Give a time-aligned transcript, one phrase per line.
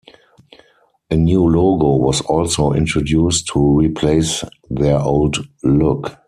[1.11, 6.17] A new logo was also introduced to replace their old look.